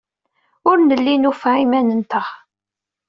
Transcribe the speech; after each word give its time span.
Ur 0.69 0.77
nelli 0.79 1.15
nufa 1.17 1.51
iman-nteɣ. 1.63 2.27